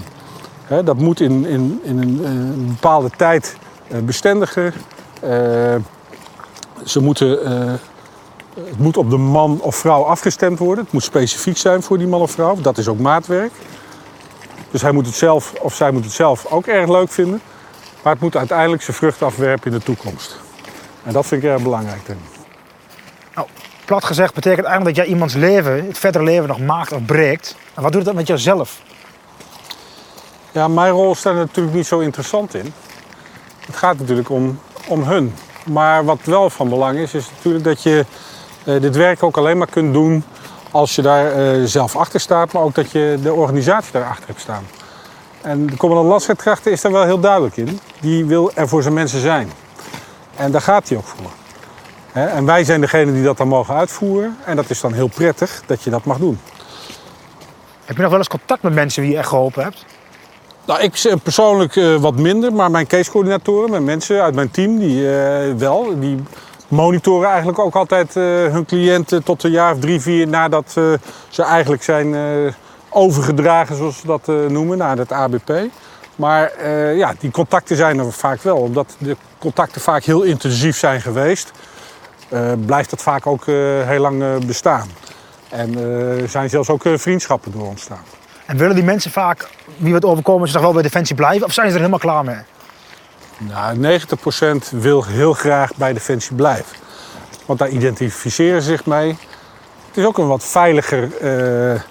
dat 0.68 0.98
moet 0.98 1.20
in, 1.20 1.46
in, 1.46 1.80
in 1.84 2.02
een, 2.02 2.26
een, 2.26 2.68
bepaalde 2.68 3.10
tijd 3.18 3.56
bestendigen. 4.06 4.74
ze 6.84 7.00
moeten 7.00 7.40
het 8.56 8.78
moet 8.78 8.98
op 8.98 9.10
de 9.10 9.18
man 9.18 9.60
of 9.62 9.76
vrouw 9.76 10.04
afgestemd 10.04 10.60
worden. 10.60 10.84
Het 10.84 10.94
moet 10.94 11.04
specifiek 11.04 11.58
zijn 11.58 11.84
voor 11.84 11.98
die 11.98 12.08
man 12.08 12.22
of 12.22 12.32
vrouw. 12.32 12.62
Dat 12.62 12.78
is 12.78 12.88
ook 12.88 13.00
maatwerk. 13.00 13.52
Dus 14.72 14.82
hij 14.82 14.92
moet 14.92 15.06
het 15.06 15.16
zelf 15.16 15.54
of 15.62 15.76
zij 15.76 15.92
moet 15.92 16.04
het 16.04 16.14
zelf 16.14 16.46
ook 16.46 16.66
erg 16.66 16.90
leuk 16.90 17.10
vinden. 17.10 17.42
Maar 18.04 18.14
het 18.14 18.22
moet 18.22 18.38
uiteindelijk 18.38 18.82
zijn 18.82 18.98
vrucht 18.98 19.22
afwerpen 19.22 19.72
in 19.72 19.78
de 19.78 19.84
toekomst. 19.84 20.40
En 21.04 21.14
dat 21.14 21.26
vind 21.26 21.44
ik 21.44 21.50
erg 21.50 21.64
belangrijk. 21.64 22.02
Plat 23.86 24.06
gezegd 24.06 24.34
betekent 24.34 24.66
eigenlijk 24.66 24.96
dat 24.96 25.06
jij 25.06 25.14
iemands 25.14 25.34
leven, 25.34 25.86
het 25.88 25.98
verdere 25.98 26.24
leven, 26.24 26.48
nog 26.48 26.60
maakt 26.60 26.92
of 26.92 27.06
breekt. 27.06 27.56
En 27.74 27.82
wat 27.82 27.92
doet 27.92 28.06
dat 28.06 28.14
met 28.14 28.28
jouzelf? 28.28 28.82
Ja, 30.52 30.68
mijn 30.68 30.92
rol 30.92 31.16
staat 31.16 31.36
natuurlijk 31.36 31.76
niet 31.76 31.88
zo 31.88 32.00
interessant 32.00 32.54
in. 32.54 32.74
Het 33.66 33.76
gaat 33.76 34.00
natuurlijk 34.00 34.30
om, 34.30 34.60
om 34.88 35.04
hun. 35.04 35.36
Maar 35.66 36.06
wat 36.06 36.20
wel 36.24 36.50
van 36.50 36.70
belang 36.70 36.98
is, 36.98 37.14
is 37.14 37.30
natuurlijk 37.36 37.64
dat 37.64 37.84
je 37.84 38.06
uh, 38.64 38.82
dit 38.82 38.96
werk 38.96 39.24
ook 39.24 39.38
alleen 39.38 39.58
maar 39.58 39.70
kunt 39.70 39.94
doen 39.94 40.24
als 40.72 40.96
je 40.96 41.02
daar 41.02 41.40
uh, 41.40 41.66
zelf 41.66 41.96
achter 41.96 42.20
staat, 42.20 42.52
maar 42.52 42.62
ook 42.62 42.76
dat 42.76 42.92
je 42.92 43.18
de 43.22 43.34
organisatie 43.34 43.92
daarachter 43.92 44.28
hebt 44.28 44.40
staan. 44.40 44.68
En 45.42 45.68
de 45.68 45.78
commandant 45.78 46.10
landstrijdkrachten 46.10 46.72
is 46.72 46.82
daar 46.82 46.92
wel 46.92 47.04
heel 47.04 47.20
duidelijk 47.20 47.58
in. 47.58 47.80
Die 48.00 48.26
wil 48.26 48.52
er 48.54 48.68
voor 48.68 48.82
zijn 48.82 48.94
mensen 48.94 49.22
zijn. 49.22 49.52
En 50.36 50.52
daar 50.52 50.62
gaat 50.62 50.90
hij 50.90 50.98
ook 50.98 51.08
voor. 51.08 51.41
En 52.14 52.46
wij 52.46 52.64
zijn 52.64 52.82
degene 52.82 53.14
die 53.14 53.24
dat 53.24 53.38
dan 53.38 53.48
mogen 53.48 53.76
uitvoeren. 53.76 54.38
En 54.46 54.56
dat 54.56 54.70
is 54.70 54.82
dan 54.82 54.94
heel 54.94 55.08
prettig 55.08 55.62
dat 55.66 55.84
je 55.84 55.90
dat 55.90 56.06
mag 56.06 56.18
doen. 56.18 56.40
Heb 57.86 57.96
je 57.96 58.02
nog 58.02 58.12
wel 58.12 58.20
eens 58.20 58.28
contact 58.28 58.62
met 58.62 58.74
mensen 58.74 59.02
die 59.02 59.12
je 59.12 59.18
echt 59.18 59.28
geholpen 59.28 59.64
hebt? 59.64 59.86
Nou, 60.66 60.82
ik 60.82 61.16
persoonlijk 61.24 61.76
uh, 61.76 61.96
wat 61.96 62.16
minder, 62.16 62.54
maar 62.54 62.72
mijn 62.72 62.88
casecoördinatoren, 62.88 63.70
mijn 63.70 63.84
mensen 63.84 64.24
uit 64.24 64.36
mijn 64.36 64.52
team, 64.52 64.80
die 64.80 65.02
uh, 65.02 65.54
wel. 65.58 66.00
Die 66.00 66.24
monitoren 66.68 67.30
eigenlijk 67.30 67.60
ook 67.60 67.76
altijd 67.76 68.16
uh, 68.16 68.24
hun 68.24 68.66
cliënten 68.66 69.24
tot 69.24 69.44
een 69.44 69.52
jaar 69.52 69.74
of 69.74 69.80
drie, 69.80 70.02
vier 70.02 70.28
nadat 70.28 70.72
ze 71.30 71.44
eigenlijk 71.44 71.84
zijn 71.84 72.16
overgedragen, 72.90 73.76
zoals 73.76 74.00
ze 74.00 74.08
dat 74.08 74.28
noemen, 74.28 74.78
naar 74.78 74.98
het 74.98 75.12
ABP. 75.12 75.52
Maar 76.16 76.68
ja, 76.96 77.14
die 77.20 77.32
contacten 77.32 77.76
zijn 77.76 78.00
er 78.00 78.12
vaak 78.12 78.42
wel, 78.42 78.58
omdat 78.58 78.96
de 78.98 79.16
contacten 79.40 79.82
vaak 79.82 80.04
heel 80.04 80.22
intensief 80.22 80.78
zijn 80.78 81.02
geweest. 81.02 81.52
Blijft 82.66 82.90
dat 82.90 83.02
vaak 83.02 83.28
ook 83.28 83.46
heel 83.86 84.00
lang 84.00 84.46
bestaan. 84.46 84.88
En 85.50 85.78
er 86.22 86.30
zijn 86.30 86.50
zelfs 86.50 86.70
ook 86.70 86.84
vriendschappen 86.96 87.52
door 87.52 87.68
ontstaan. 87.68 88.04
En 88.46 88.58
willen 88.58 88.76
die 88.76 88.84
mensen 88.84 89.12
vaak, 89.12 89.50
wie 89.78 89.94
wat 89.94 90.06
overkomen, 90.06 90.48
ze 90.48 90.54
nog 90.54 90.64
wel 90.64 90.74
bij 90.74 90.82
Defensie 90.82 91.16
blijven? 91.16 91.46
Of 91.46 91.54
zijn 91.54 91.68
ze 91.68 91.74
er 91.74 91.80
helemaal 91.80 92.00
klaar 92.00 92.24
mee? 92.24 92.44
Nou, 93.38 94.00
90% 94.66 94.70
wil 94.72 95.06
heel 95.06 95.34
graag 95.34 95.76
bij 95.76 95.94
Defensie 95.94 96.36
blijven. 96.36 96.78
Want 97.46 97.60
daar 97.60 97.70
identificeren 97.70 98.62
ze 98.62 98.68
zich 98.68 98.86
mee. 98.86 99.18
Het 99.88 99.98
is 99.98 100.06
ook 100.06 100.18
een 100.18 100.28
wat 100.28 100.44
veiliger, 100.44 101.10
uh, 101.22 101.74
uh, 101.74 101.82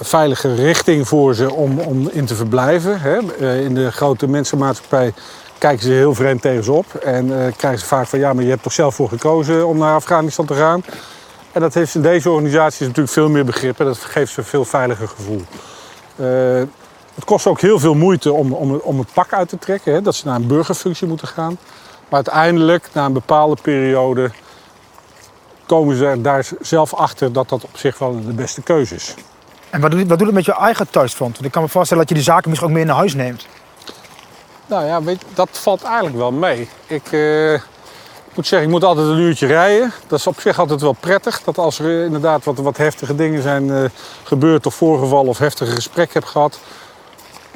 veiliger 0.00 0.54
richting 0.54 1.08
voor 1.08 1.34
ze 1.34 1.52
om, 1.52 1.78
om 1.78 2.08
in 2.08 2.24
te 2.24 2.34
verblijven. 2.34 3.00
Hè. 3.00 3.18
In 3.60 3.74
de 3.74 3.92
grote 3.92 4.28
mensenmaatschappij 4.28 5.12
kijken 5.58 5.82
ze 5.82 5.90
heel 5.90 6.14
vreemd 6.14 6.42
tegen 6.42 6.64
ze 6.64 6.72
op. 6.72 6.94
En 6.94 7.54
krijgen 7.56 7.80
ze 7.80 7.86
vaak 7.86 8.06
van 8.06 8.18
ja, 8.18 8.32
maar 8.32 8.44
je 8.44 8.50
hebt 8.50 8.62
toch 8.62 8.72
zelf 8.72 8.94
voor 8.94 9.08
gekozen 9.08 9.66
om 9.66 9.78
naar 9.78 9.94
Afghanistan 9.94 10.46
te 10.46 10.54
gaan. 10.54 10.82
En 11.56 11.62
dat 11.62 11.74
heeft 11.74 11.94
in 11.94 12.02
deze 12.02 12.30
organisaties 12.30 12.80
natuurlijk 12.80 13.12
veel 13.12 13.28
meer 13.28 13.44
begrip 13.44 13.80
en 13.80 13.86
dat 13.86 13.98
geeft 13.98 14.32
ze 14.32 14.38
een 14.38 14.44
veel 14.44 14.64
veiliger 14.64 15.08
gevoel. 15.08 15.42
Uh, 16.16 16.26
het 17.14 17.24
kost 17.24 17.46
ook 17.46 17.60
heel 17.60 17.78
veel 17.78 17.94
moeite 17.94 18.32
om, 18.32 18.52
om, 18.52 18.74
om 18.74 18.98
het 18.98 19.12
pak 19.12 19.32
uit 19.32 19.48
te 19.48 19.58
trekken, 19.58 19.92
hè, 19.92 20.02
dat 20.02 20.14
ze 20.14 20.26
naar 20.26 20.36
een 20.36 20.46
burgerfunctie 20.46 21.06
moeten 21.06 21.28
gaan. 21.28 21.58
Maar 22.08 22.24
uiteindelijk, 22.24 22.88
na 22.92 23.04
een 23.04 23.12
bepaalde 23.12 23.56
periode, 23.62 24.30
komen 25.66 25.96
ze 25.96 26.18
daar 26.20 26.46
zelf 26.60 26.94
achter 26.94 27.32
dat 27.32 27.48
dat 27.48 27.64
op 27.64 27.76
zich 27.76 27.98
wel 27.98 28.24
de 28.26 28.32
beste 28.32 28.62
keuze 28.62 28.94
is. 28.94 29.14
En 29.70 29.80
wat 29.80 29.90
doet, 29.90 30.08
wat 30.08 30.18
doet 30.18 30.26
het 30.26 30.36
met 30.36 30.44
je 30.44 30.54
eigen 30.54 30.90
thuisfront? 30.90 31.32
Want 31.32 31.44
ik 31.44 31.52
kan 31.52 31.62
me 31.62 31.68
voorstellen 31.68 32.02
dat 32.02 32.16
je 32.16 32.22
die 32.22 32.32
zaken 32.32 32.48
misschien 32.48 32.70
ook 32.70 32.76
meer 32.76 32.86
naar 32.86 32.96
huis 32.96 33.14
neemt. 33.14 33.46
Nou 34.66 34.86
ja, 34.86 35.02
weet, 35.02 35.24
dat 35.34 35.48
valt 35.52 35.82
eigenlijk 35.82 36.16
wel 36.16 36.32
mee. 36.32 36.68
Ik, 36.86 37.12
uh, 37.12 37.60
moet 38.34 38.46
zeggen, 38.46 38.68
ik 38.68 38.74
moet 38.74 38.84
altijd 38.84 39.06
een 39.06 39.18
uurtje 39.18 39.46
rijden. 39.46 39.92
Dat 40.06 40.18
is 40.18 40.26
op 40.26 40.40
zich 40.40 40.58
altijd 40.58 40.80
wel 40.80 40.96
prettig. 41.00 41.42
Dat 41.42 41.58
als 41.58 41.78
er 41.78 42.04
inderdaad 42.04 42.44
wat, 42.44 42.58
wat 42.58 42.76
heftige 42.76 43.14
dingen 43.14 43.42
zijn 43.42 43.64
uh, 43.64 43.84
gebeurd 44.22 44.66
of 44.66 44.74
voorgevallen 44.74 45.28
of 45.28 45.38
heftige 45.38 45.70
gesprekken 45.70 46.20
heb 46.20 46.28
gehad, 46.28 46.60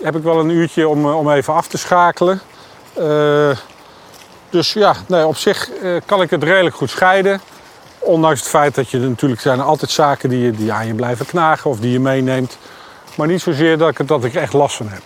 heb 0.02 0.16
ik 0.16 0.22
wel 0.22 0.38
een 0.40 0.50
uurtje 0.50 0.88
om, 0.88 1.06
uh, 1.06 1.18
om 1.18 1.30
even 1.30 1.54
af 1.54 1.66
te 1.66 1.78
schakelen. 1.78 2.40
Dus 4.50 4.72
ja, 4.72 4.94
nee, 5.06 5.26
op 5.26 5.36
zich 5.36 5.70
kan 6.06 6.22
ik 6.22 6.30
het 6.30 6.42
redelijk 6.42 6.76
goed 6.76 6.90
scheiden. 6.90 7.40
Ondanks 7.98 8.40
het 8.40 8.48
feit 8.48 8.74
dat 8.74 8.90
je 8.90 8.98
natuurlijk 8.98 9.40
zijn 9.40 9.60
altijd 9.60 9.90
zaken 9.90 10.28
die, 10.28 10.50
die 10.50 10.72
aan 10.72 10.86
je 10.86 10.94
blijven 10.94 11.26
knagen 11.26 11.70
of 11.70 11.78
die 11.78 11.92
je 11.92 12.00
meeneemt. 12.00 12.58
Maar 13.16 13.26
niet 13.26 13.40
zozeer 13.40 13.78
dat 13.78 13.88
ik, 13.98 14.08
dat 14.08 14.24
ik 14.24 14.34
echt 14.34 14.52
last 14.52 14.76
van 14.76 14.88
heb. 14.88 15.02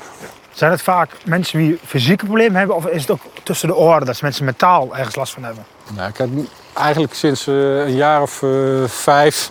Zijn 0.55 0.71
het 0.71 0.83
vaak 0.83 1.11
mensen 1.25 1.59
die 1.59 1.79
fysieke 1.85 2.25
problemen 2.25 2.57
hebben 2.57 2.77
of 2.77 2.87
is 2.87 3.01
het 3.01 3.11
ook 3.11 3.21
tussen 3.43 3.69
de 3.69 3.77
oren 3.77 4.07
dat 4.07 4.23
mensen 4.23 4.45
mentaal 4.45 4.97
ergens 4.97 5.15
last 5.15 5.33
van 5.33 5.45
hebben? 5.45 5.65
Nou, 5.95 6.09
ik 6.09 6.17
heb 6.17 6.29
eigenlijk 6.73 7.15
sinds 7.15 7.47
uh, 7.47 7.79
een 7.79 7.95
jaar 7.95 8.23
of 8.23 8.43
uh, 8.43 8.85
vijf 8.87 9.51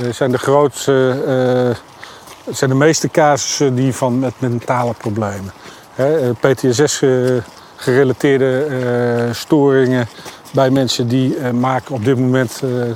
uh, 0.00 0.12
zijn 0.12 0.30
de 0.30 0.38
grootste, 0.38 1.76
zijn 2.50 2.70
de 2.70 2.76
meeste 2.76 3.08
casussen 3.08 3.74
die 3.74 3.94
van 3.94 4.18
met 4.18 4.32
mentale 4.38 4.94
problemen. 4.94 5.52
PTSS 6.40 7.02
gerelateerde 7.76 9.28
storingen 9.32 10.08
bij 10.52 10.70
mensen 10.70 11.08
die 11.08 11.52
maken 11.52 11.94
op 11.94 12.04
dit 12.04 12.18
moment 12.18 12.60
de, 12.60 12.94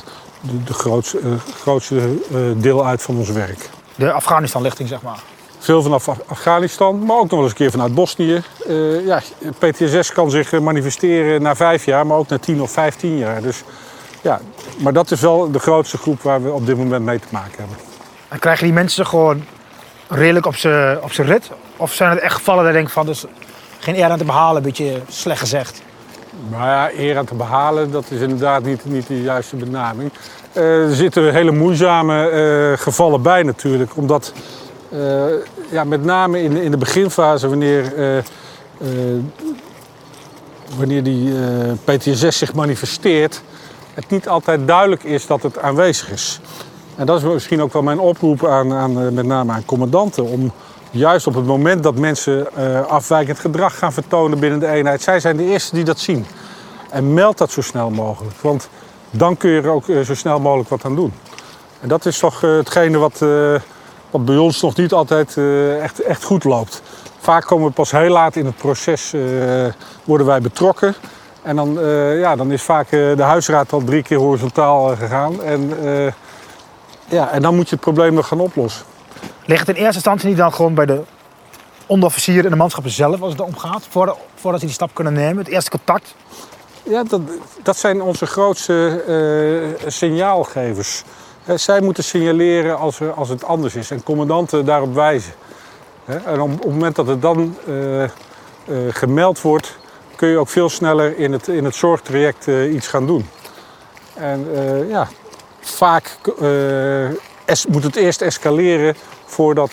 de 0.65 0.73
grootste, 0.73 1.19
grootste 1.61 2.17
deel 2.57 2.87
uit 2.87 3.03
van 3.03 3.17
ons 3.17 3.31
werk. 3.31 3.71
De 3.95 4.13
Afghanistan-lichting, 4.13 4.89
zeg 4.89 5.03
maar. 5.03 5.19
Veel 5.65 5.83
vanaf 5.83 6.09
Afghanistan, 6.27 7.05
maar 7.05 7.17
ook 7.17 7.23
nog 7.23 7.31
wel 7.31 7.43
eens 7.43 7.51
een 7.51 7.57
keer 7.57 7.71
vanuit 7.71 7.95
Bosnië. 7.95 8.43
Uh, 8.67 9.07
ja, 9.07 9.21
PTSS 9.59 10.13
kan 10.13 10.31
zich 10.31 10.53
eh, 10.53 10.61
manifesteren 10.61 11.43
na 11.43 11.57
vijf 11.57 11.85
jaar, 11.85 12.07
maar 12.07 12.17
ook 12.17 12.29
na 12.29 12.39
tien 12.39 12.63
of 12.63 12.71
vijftien 12.71 13.19
jaar. 13.19 13.43
Dus, 13.43 13.63
ja, 14.21 14.41
maar 14.79 14.93
dat 14.93 15.11
is 15.11 15.21
wel 15.21 15.51
de 15.51 15.59
grootste 15.59 15.99
groep 15.99 16.23
waar 16.23 16.43
we 16.43 16.53
op 16.53 16.67
dit 16.67 16.77
moment 16.77 17.05
mee 17.05 17.19
te 17.19 17.27
maken 17.31 17.57
hebben. 17.57 17.77
En 18.29 18.39
krijgen 18.39 18.65
die 18.65 18.75
mensen 18.75 19.07
gewoon 19.07 19.45
redelijk 20.09 20.47
op 20.47 20.57
zijn 20.57 21.03
op 21.03 21.11
rit? 21.11 21.51
Of 21.77 21.93
zijn 21.93 22.11
het 22.11 22.21
echt 22.21 22.35
gevallen 22.35 22.65
daar 22.65 22.73
denk 22.73 22.87
ik 22.87 22.93
van, 22.93 23.07
dus 23.07 23.25
geen 23.79 23.97
eer 23.97 24.11
aan 24.11 24.19
te 24.19 24.25
behalen, 24.25 24.57
een 24.57 24.63
beetje 24.63 25.01
slecht 25.09 25.41
gezegd? 25.41 25.83
Nou 26.51 26.63
ja, 26.63 26.91
eer 26.97 27.19
aan 27.19 27.25
te 27.25 27.35
behalen, 27.35 27.91
dat 27.91 28.05
is 28.09 28.21
inderdaad 28.21 28.63
niet, 28.65 28.85
niet 28.85 29.07
de 29.07 29.23
juiste 29.23 29.57
benaming. 29.57 30.11
Uh, 30.53 30.89
er 30.89 30.95
zitten 30.95 31.33
hele 31.33 31.51
moeizame 31.53 32.31
uh, 32.31 32.79
gevallen 32.79 33.23
bij 33.23 33.43
natuurlijk, 33.43 33.97
omdat 33.97 34.33
uh, 34.95 35.25
ja, 35.75 35.85
met 35.85 36.05
name 36.05 36.43
in, 36.43 36.57
in 36.57 36.71
de 36.71 36.77
beginfase, 36.77 37.49
wanneer, 37.49 37.99
uh, 37.99 38.17
uh, 38.17 38.23
wanneer 40.77 41.03
die 41.03 41.33
PTSS 41.85 42.39
zich 42.39 42.55
manifesteert, 42.55 43.43
het 43.95 44.11
niet 44.11 44.29
altijd 44.29 44.67
duidelijk 44.67 45.05
is 45.05 45.27
dat 45.27 45.43
het 45.43 45.59
aanwezig 45.59 46.11
is. 46.11 46.41
En 46.97 47.07
dat 47.07 47.19
is 47.19 47.25
misschien 47.25 47.63
ook 47.63 47.73
wel 47.73 47.83
mijn 47.83 47.99
oproep 47.99 48.47
aan, 48.47 48.73
aan 48.73 49.15
met 49.15 49.27
name 49.27 49.53
aan 49.53 49.65
commandanten. 49.65 50.25
Om 50.25 50.53
juist 50.91 51.27
op 51.27 51.35
het 51.35 51.47
moment 51.47 51.83
dat 51.83 51.99
mensen 51.99 52.55
afwijkend 52.89 53.39
gedrag 53.39 53.79
gaan 53.79 53.93
vertonen 53.93 54.39
binnen 54.39 54.61
de 54.61 54.69
eenheid, 54.69 55.03
zij 55.03 55.21
zijn 55.21 55.37
de 55.37 55.45
eerste 55.45 55.75
die 55.75 55.85
dat 55.85 55.99
zien. 55.99 56.27
En 56.91 57.15
meld 57.15 57.39
dat 57.39 57.51
zo 57.51 57.61
snel 57.61 57.91
mogelijk. 57.91 58.35
Want 58.41 58.69
dan 59.11 59.37
kun 59.37 59.51
je 59.51 59.61
er 59.61 59.71
ook 59.71 59.85
zo 60.05 60.15
snel 60.15 60.41
mogelijk 60.41 60.69
wat 60.69 60.85
aan 60.85 60.97
doen. 60.97 61.13
En 61.81 61.89
dat 61.89 62.07
is 62.07 62.19
toch 62.19 62.41
hetgene 62.41 62.99
wat 62.99 63.21
wat 64.15 64.25
bij 64.25 64.37
ons 64.37 64.61
nog 64.61 64.77
niet 64.77 64.93
altijd 64.93 65.37
eh, 65.37 65.83
echt, 65.83 66.01
echt 66.01 66.25
goed 66.25 66.45
loopt. 66.45 66.83
Vaak 67.19 67.45
komen 67.45 67.67
we 67.67 67.73
pas 67.73 67.91
heel 67.91 68.11
laat 68.11 68.37
in 68.37 68.47
het 68.47 68.57
proces, 68.57 69.13
eh, 69.13 69.21
worden 70.05 70.27
wij 70.27 70.41
betrokken. 70.41 70.95
En 71.43 71.57
dan, 71.57 71.81
eh, 71.81 72.19
ja, 72.19 72.37
dan 72.37 72.53
is 72.53 72.63
vaak 72.63 72.91
de 72.91 73.23
huisraad 73.23 73.73
al 73.73 73.85
drie 73.85 74.03
keer 74.03 74.19
horizontaal 74.19 74.97
gegaan. 74.97 75.43
En, 75.43 75.73
ja, 77.09 77.31
en 77.31 77.43
dan 77.43 77.55
moet 77.55 77.69
je 77.69 77.75
het 77.75 77.85
probleem 77.85 78.15
nog 78.15 78.29
gaan 78.29 78.41
oplossen. 78.41 78.85
Ligt 79.45 79.67
het 79.67 79.77
in 79.77 79.83
eerste 79.83 79.95
instantie 79.95 80.29
niet 80.29 80.37
dan 80.37 80.53
gewoon 80.53 80.75
bij 80.75 80.87
de 80.87 81.03
onderofficier 81.87 82.45
en 82.45 82.51
de 82.51 82.57
manschappen 82.57 82.93
zelf 82.93 83.21
als 83.21 83.31
het 83.31 83.41
erom 83.41 83.57
gaat? 83.57 83.87
Voordat, 83.89 84.19
voordat 84.35 84.61
ze 84.61 84.67
die 84.67 84.75
stap 84.75 84.91
kunnen 84.93 85.13
nemen, 85.13 85.39
het 85.39 85.49
eerste 85.49 85.71
contact? 85.71 86.15
Ja, 86.83 87.03
dat, 87.03 87.21
dat 87.63 87.77
zijn 87.77 88.03
onze 88.03 88.27
grootste 88.27 89.75
signaalgevers. 89.87 91.05
Zij 91.55 91.81
moeten 91.81 92.05
signaleren 92.05 92.79
als, 92.79 93.01
er, 93.01 93.13
als 93.13 93.29
het 93.29 93.45
anders 93.45 93.75
is 93.75 93.91
en 93.91 94.03
commandanten 94.03 94.65
daarop 94.65 94.95
wijzen. 94.95 95.33
En 96.05 96.41
op, 96.41 96.51
het 96.51 96.65
moment 96.65 96.97
dat 96.97 97.07
het 97.07 97.23
dan 97.23 97.57
eh, 97.67 98.05
eh, 98.05 98.11
gemeld 98.89 99.41
wordt, 99.41 99.79
kun 100.17 100.29
je 100.29 100.39
ook 100.39 100.49
veel 100.49 100.69
sneller 100.69 101.19
in 101.19 101.33
het, 101.33 101.49
in 101.49 101.65
het 101.65 101.75
zorgtraject 101.75 102.49
eh, 102.49 102.75
iets 102.75 102.87
gaan 102.87 103.07
doen. 103.07 103.29
En 104.15 104.47
ja, 104.89 105.09
vaak 105.61 106.19
moet 107.69 107.83
het 107.83 107.97
eerst 107.97 108.21
escaleren 108.21 108.95
voordat 109.25 109.73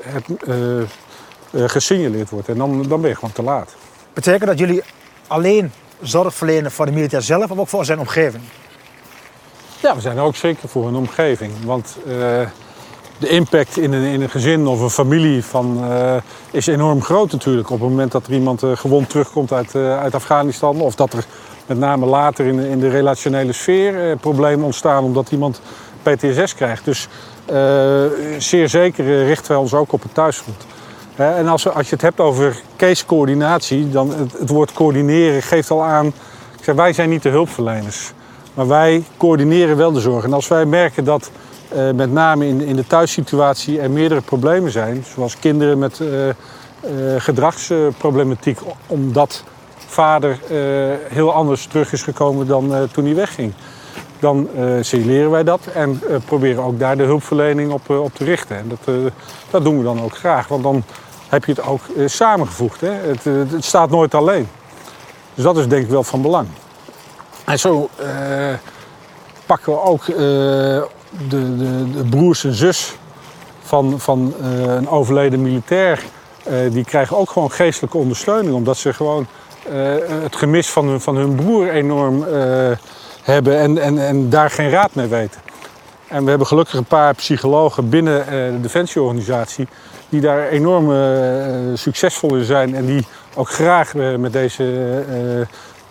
het 0.00 1.72
gesignaleerd 1.72 2.30
wordt. 2.30 2.48
En 2.48 2.58
dan, 2.58 2.82
dan 2.82 3.00
ben 3.00 3.10
je 3.10 3.16
gewoon 3.16 3.32
te 3.32 3.42
laat. 3.42 3.74
Betekent 4.12 4.46
dat 4.46 4.58
jullie 4.58 4.82
alleen 5.26 5.72
zorg 6.02 6.34
verlenen 6.34 6.70
voor 6.70 6.86
de 6.86 6.92
militair 6.92 7.22
zelf, 7.22 7.50
of 7.50 7.58
ook 7.58 7.68
voor 7.68 7.84
zijn 7.84 7.98
omgeving? 7.98 8.42
Ja, 9.84 9.94
we 9.94 10.00
zijn 10.00 10.18
ook 10.18 10.36
zeker 10.36 10.68
voor 10.68 10.86
een 10.88 10.94
omgeving. 10.94 11.52
Want 11.64 11.96
eh, 12.06 12.12
de 13.18 13.28
impact 13.28 13.78
in 13.78 13.92
een, 13.92 14.02
in 14.02 14.22
een 14.22 14.30
gezin 14.30 14.66
of 14.66 14.80
een 14.80 14.90
familie 14.90 15.44
van, 15.44 15.84
eh, 15.90 16.16
is 16.50 16.66
enorm 16.66 17.02
groot 17.02 17.32
natuurlijk. 17.32 17.70
Op 17.70 17.80
het 17.80 17.88
moment 17.88 18.12
dat 18.12 18.26
er 18.26 18.32
iemand 18.32 18.62
eh, 18.62 18.70
gewond 18.76 19.08
terugkomt 19.08 19.52
uit, 19.52 19.74
uit 19.74 20.14
Afghanistan. 20.14 20.80
Of 20.80 20.94
dat 20.94 21.12
er 21.12 21.24
met 21.66 21.78
name 21.78 22.06
later 22.06 22.46
in, 22.46 22.56
de- 22.56 22.68
in 22.68 22.80
de 22.80 22.88
relationele 22.88 23.52
sfeer 23.52 24.16
problemen 24.16 24.64
ontstaan 24.64 25.04
omdat 25.04 25.30
iemand 25.30 25.60
PTSS 26.02 26.54
krijgt. 26.54 26.84
Dus 26.84 27.08
zeer 28.38 28.68
zeker 28.68 29.24
richten 29.26 29.48
wij 29.48 29.60
ons 29.60 29.74
ook 29.74 29.92
op 29.92 30.02
het 30.02 30.14
thuisfront. 30.14 30.66
En 31.16 31.48
als, 31.48 31.68
als 31.68 31.88
je 31.88 31.94
het 31.94 32.02
hebt 32.02 32.20
over 32.20 32.60
case-coördinatie, 32.76 33.90
dan 33.90 34.10
het, 34.10 34.32
het 34.38 34.50
woord 34.50 34.72
coördineren 34.72 35.42
geeft 35.42 35.70
al 35.70 35.82
aan. 35.82 36.06
Ik 36.58 36.64
zeg, 36.64 36.74
wij 36.74 36.92
zijn 36.92 37.08
niet 37.08 37.22
de 37.22 37.28
hulpverleners. 37.28 38.12
Maar 38.54 38.68
wij 38.68 39.04
coördineren 39.16 39.76
wel 39.76 39.92
de 39.92 40.00
zorg. 40.00 40.24
En 40.24 40.32
als 40.32 40.48
wij 40.48 40.66
merken 40.66 41.04
dat 41.04 41.30
eh, 41.68 41.90
met 41.90 42.12
name 42.12 42.46
in, 42.46 42.60
in 42.60 42.76
de 42.76 42.86
thuissituatie 42.86 43.80
er 43.80 43.90
meerdere 43.90 44.20
problemen 44.20 44.70
zijn, 44.70 45.04
zoals 45.14 45.38
kinderen 45.38 45.78
met 45.78 46.00
eh, 46.00 46.28
eh, 46.28 46.34
gedragsproblematiek, 47.18 48.58
omdat 48.86 49.44
vader 49.86 50.38
heel 51.08 51.32
anders 51.32 51.66
terug 51.66 51.92
is 51.92 52.02
gekomen 52.02 52.46
dan 52.46 52.88
toen 52.92 53.04
hij 53.04 53.14
wegging, 53.14 53.52
dan 54.18 54.48
signaleren 54.80 55.30
wij 55.30 55.44
dat 55.44 55.66
en 55.66 56.00
proberen 56.24 56.62
ook 56.62 56.78
daar 56.78 56.96
de 56.96 57.02
hulpverlening 57.02 57.72
op, 57.72 57.90
op 57.90 58.14
te 58.14 58.24
richten. 58.24 58.56
En 58.56 58.68
dat, 58.68 59.12
dat 59.50 59.64
doen 59.64 59.78
we 59.78 59.84
dan 59.84 60.02
ook 60.02 60.16
graag, 60.16 60.48
want 60.48 60.62
dan 60.62 60.82
heb 61.28 61.44
je 61.44 61.52
het 61.52 61.66
ook 61.66 61.80
samengevoegd. 62.06 62.80
Hè? 62.80 62.90
Het, 62.90 63.24
het 63.24 63.64
staat 63.64 63.90
nooit 63.90 64.14
alleen. 64.14 64.48
Dus 65.34 65.44
dat 65.44 65.56
is 65.56 65.68
denk 65.68 65.84
ik 65.84 65.90
wel 65.90 66.04
van 66.04 66.22
belang. 66.22 66.46
En 67.44 67.58
zo 67.58 67.88
eh, 67.96 68.06
pakken 69.46 69.72
we 69.72 69.80
ook 69.80 70.02
eh, 70.02 70.16
de, 70.16 70.86
de, 71.28 71.90
de 71.90 72.04
broers 72.10 72.44
en 72.44 72.54
zus 72.54 72.96
van, 73.62 74.00
van 74.00 74.34
eh, 74.40 74.74
een 74.74 74.88
overleden 74.88 75.42
militair. 75.42 76.02
die 76.70 76.84
krijgen 76.84 77.16
ook 77.16 77.30
gewoon 77.30 77.50
geestelijke 77.50 77.96
ondersteuning. 77.96 78.54
Omdat 78.54 78.76
ze 78.76 78.92
gewoon 78.92 79.26
het 80.22 80.36
gemis 80.36 80.70
van 80.70 80.88
hun, 80.88 81.00
van 81.00 81.16
hun 81.16 81.34
broer 81.34 81.70
enorm 81.70 82.24
hebben 83.22 83.58
en, 83.58 83.78
en, 83.78 83.98
en 83.98 84.30
daar 84.30 84.50
geen 84.50 84.70
raad 84.70 84.94
mee 84.94 85.06
weten. 85.06 85.40
En 86.08 86.22
we 86.22 86.28
hebben 86.28 86.46
gelukkig 86.46 86.74
een 86.74 86.84
paar 86.84 87.14
psychologen 87.14 87.88
binnen 87.88 88.26
de 88.52 88.60
defensieorganisatie 88.60 89.68
die 90.14 90.20
daar 90.20 90.48
enorm 90.48 90.92
eh, 90.92 91.50
succesvol 91.74 92.34
in 92.34 92.44
zijn 92.44 92.74
en 92.74 92.86
die 92.86 93.06
ook 93.34 93.48
graag 93.48 93.94
met 93.94 94.32
deze 94.32 94.64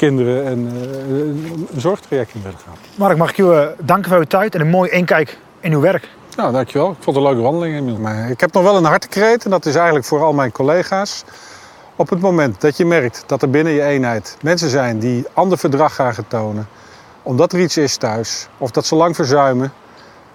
kinderen 0.07 0.45
een, 0.51 0.67
eh, 0.67 1.75
een 1.75 1.81
zorgtraject 1.81 2.33
in 2.33 2.41
willen 2.41 2.59
gaan. 2.65 2.75
Mark, 2.95 3.17
mag 3.17 3.29
ik 3.29 3.37
u 3.37 3.51
eh, 3.51 3.67
danken 3.79 4.09
voor 4.09 4.19
uw 4.19 4.25
tijd 4.25 4.55
en 4.55 4.61
een 4.61 4.69
mooi 4.69 4.89
inkijk 4.89 5.37
in 5.59 5.71
uw 5.71 5.79
werk. 5.79 6.09
Nou, 6.35 6.51
dankjewel. 6.51 6.89
Ik 6.89 6.97
vond 6.99 7.15
het 7.15 7.25
een 7.25 7.31
leuke 7.31 7.41
wandeling. 7.41 7.97
Maar 7.97 8.29
ik 8.29 8.39
heb 8.39 8.53
nog 8.53 8.63
wel 8.63 8.75
een 8.75 8.83
hartekreet 8.83 9.45
en 9.45 9.49
dat 9.49 9.65
is 9.65 9.75
eigenlijk 9.75 10.05
voor 10.05 10.23
al 10.23 10.33
mijn 10.33 10.51
collega's. 10.51 11.23
Op 11.95 12.09
het 12.09 12.19
moment 12.19 12.61
dat 12.61 12.77
je 12.77 12.85
merkt 12.85 13.23
dat 13.25 13.41
er 13.41 13.49
binnen 13.49 13.73
je 13.73 13.81
eenheid 13.81 14.37
mensen 14.41 14.69
zijn 14.69 14.99
die 14.99 15.25
ander 15.33 15.57
verdrag 15.57 15.95
gaan 15.95 16.27
tonen, 16.27 16.67
omdat 17.21 17.53
er 17.53 17.59
iets 17.59 17.77
is 17.77 17.97
thuis 17.97 18.47
of 18.57 18.71
dat 18.71 18.85
ze 18.85 18.95
lang 18.95 19.15
verzuimen, 19.15 19.73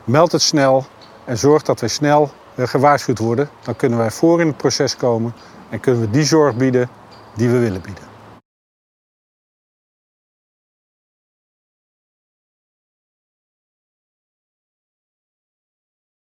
meld 0.04 0.33
het 0.33 0.42
snel 0.42 0.87
en 1.24 1.38
zorg 1.38 1.62
dat 1.62 1.81
wij 1.81 1.88
snel 1.88 2.31
gewaarschuwd 2.57 3.18
worden. 3.18 3.48
Dan 3.62 3.76
kunnen 3.76 3.98
wij 3.98 4.11
voor 4.11 4.40
in 4.40 4.46
het 4.46 4.57
proces 4.57 4.96
komen 4.96 5.35
en 5.70 5.81
kunnen 5.81 6.00
we 6.00 6.11
die 6.11 6.24
zorg 6.24 6.57
bieden 6.57 6.88
die 7.35 7.48
we 7.48 7.59
willen 7.59 7.81
bieden. 7.81 8.09